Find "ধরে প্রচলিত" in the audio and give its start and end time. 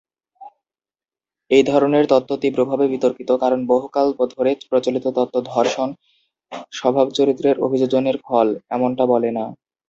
4.33-5.05